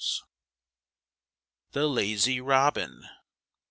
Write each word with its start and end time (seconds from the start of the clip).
THE 1.73 1.87
LAZY 1.87 2.41
ROBIN. 2.41 3.03